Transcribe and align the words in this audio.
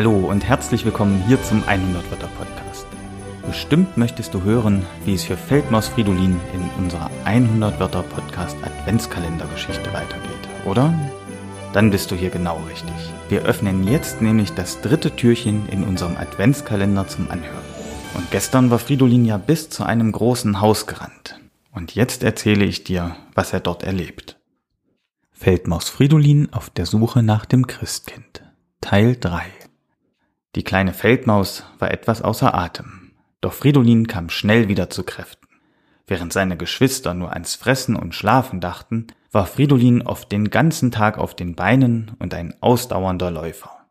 Hallo 0.00 0.16
und 0.16 0.46
herzlich 0.46 0.86
willkommen 0.86 1.22
hier 1.26 1.42
zum 1.42 1.62
100 1.66 2.10
Wörter 2.10 2.28
Podcast. 2.28 2.86
Bestimmt 3.46 3.98
möchtest 3.98 4.32
du 4.32 4.42
hören, 4.42 4.86
wie 5.04 5.12
es 5.12 5.24
für 5.24 5.36
Feldmaus 5.36 5.88
Fridolin 5.88 6.40
in 6.54 6.82
unserer 6.82 7.10
100 7.26 7.78
Wörter 7.78 8.02
Podcast 8.04 8.56
Adventskalendergeschichte 8.64 9.92
weitergeht, 9.92 10.48
oder? 10.64 10.94
Dann 11.74 11.90
bist 11.90 12.10
du 12.10 12.16
hier 12.16 12.30
genau 12.30 12.62
richtig. 12.66 12.94
Wir 13.28 13.42
öffnen 13.42 13.86
jetzt 13.86 14.22
nämlich 14.22 14.52
das 14.52 14.80
dritte 14.80 15.14
Türchen 15.14 15.68
in 15.68 15.84
unserem 15.84 16.16
Adventskalender 16.16 17.06
zum 17.06 17.30
Anhören. 17.30 17.64
Und 18.14 18.30
gestern 18.30 18.70
war 18.70 18.78
Fridolin 18.78 19.26
ja 19.26 19.36
bis 19.36 19.68
zu 19.68 19.84
einem 19.84 20.12
großen 20.12 20.62
Haus 20.62 20.86
gerannt. 20.86 21.38
Und 21.72 21.94
jetzt 21.94 22.22
erzähle 22.22 22.64
ich 22.64 22.84
dir, 22.84 23.16
was 23.34 23.52
er 23.52 23.60
dort 23.60 23.82
erlebt. 23.82 24.38
Feldmaus 25.30 25.90
Fridolin 25.90 26.50
auf 26.54 26.70
der 26.70 26.86
Suche 26.86 27.22
nach 27.22 27.44
dem 27.44 27.66
Christkind. 27.66 28.40
Teil 28.80 29.14
3 29.20 29.59
die 30.54 30.64
kleine 30.64 30.92
Feldmaus 30.92 31.64
war 31.78 31.90
etwas 31.90 32.22
außer 32.22 32.54
Atem, 32.54 33.12
doch 33.40 33.52
Fridolin 33.52 34.08
kam 34.08 34.30
schnell 34.30 34.68
wieder 34.68 34.90
zu 34.90 35.04
Kräften. 35.04 35.46
Während 36.06 36.32
seine 36.32 36.56
Geschwister 36.56 37.14
nur 37.14 37.32
ans 37.32 37.54
Fressen 37.54 37.94
und 37.94 38.16
Schlafen 38.16 38.60
dachten, 38.60 39.06
war 39.30 39.46
Fridolin 39.46 40.02
oft 40.02 40.32
den 40.32 40.50
ganzen 40.50 40.90
Tag 40.90 41.18
auf 41.18 41.36
den 41.36 41.54
Beinen 41.54 42.16
und 42.18 42.34
ein 42.34 42.54
ausdauernder 42.60 43.30
Läufer. 43.30 43.86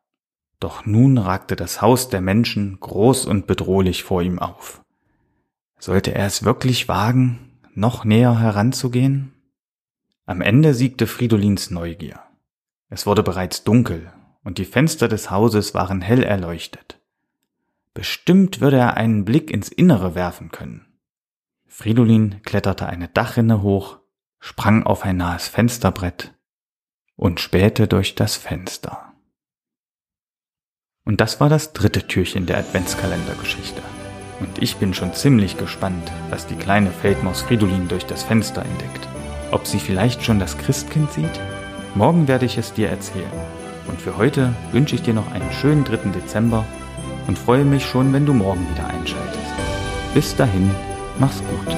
Doch 0.59 0.85
nun 0.85 1.17
ragte 1.17 1.55
das 1.55 1.81
Haus 1.81 2.09
der 2.09 2.19
Menschen 2.19 2.77
groß 2.81 3.25
und 3.25 3.47
bedrohlich 3.47 4.03
vor 4.03 4.21
ihm 4.21 4.39
auf. 4.39 4.81
Sollte 5.79 6.13
er 6.13 6.25
es 6.25 6.43
wirklich 6.43 6.89
wagen, 6.89 7.57
noch 7.73 8.03
näher 8.03 8.37
heranzugehen? 8.37 9.31
Am 10.25 10.41
Ende 10.41 10.73
siegte 10.73 11.07
Fridolins 11.07 11.71
Neugier. 11.71 12.19
Es 12.89 13.05
wurde 13.05 13.23
bereits 13.23 13.63
dunkel 13.63 14.11
und 14.49 14.57
die 14.57 14.65
Fenster 14.65 15.07
des 15.07 15.29
Hauses 15.29 15.75
waren 15.75 16.01
hell 16.01 16.23
erleuchtet. 16.23 16.99
Bestimmt 17.93 18.61
würde 18.61 18.77
er 18.77 18.97
einen 18.97 19.23
Blick 19.23 19.51
ins 19.51 19.69
Innere 19.69 20.15
werfen 20.15 20.49
können. 20.49 20.87
Fridolin 21.67 22.41
kletterte 22.41 22.87
eine 22.87 23.09
Dachrinne 23.09 23.61
hoch, 23.61 23.99
sprang 24.39 24.87
auf 24.87 25.03
ein 25.03 25.17
nahes 25.17 25.47
Fensterbrett 25.47 26.33
und 27.15 27.39
spähte 27.39 27.87
durch 27.87 28.15
das 28.15 28.37
Fenster. 28.37 29.13
Und 31.05 31.21
das 31.21 31.39
war 31.39 31.49
das 31.49 31.73
dritte 31.73 32.07
Türchen 32.07 32.47
der 32.47 32.57
Adventskalendergeschichte. 32.57 33.83
Und 34.39 34.63
ich 34.63 34.77
bin 34.77 34.95
schon 34.95 35.13
ziemlich 35.13 35.59
gespannt, 35.59 36.11
was 36.31 36.47
die 36.47 36.55
kleine 36.55 36.89
Feldmaus 36.89 37.43
Fridolin 37.43 37.87
durch 37.87 38.07
das 38.07 38.23
Fenster 38.23 38.63
entdeckt. 38.65 39.07
Ob 39.51 39.67
sie 39.67 39.79
vielleicht 39.79 40.23
schon 40.23 40.39
das 40.39 40.57
Christkind 40.57 41.11
sieht? 41.11 41.39
Morgen 41.93 42.27
werde 42.27 42.47
ich 42.47 42.57
es 42.57 42.73
dir 42.73 42.89
erzählen. 42.89 43.58
Und 43.89 43.99
für 43.99 44.17
heute 44.17 44.53
wünsche 44.71 44.95
ich 44.95 45.01
dir 45.01 45.15
noch 45.15 45.31
einen 45.31 45.51
schönen 45.51 45.83
3. 45.83 46.11
Dezember 46.11 46.63
und 47.27 47.37
freue 47.37 47.65
mich 47.65 47.85
schon, 47.85 48.13
wenn 48.13 48.25
du 48.25 48.33
morgen 48.33 48.65
wieder 48.73 48.87
einschaltest. 48.87 49.53
Bis 50.13 50.35
dahin, 50.35 50.69
mach's 51.19 51.41
gut. 51.49 51.75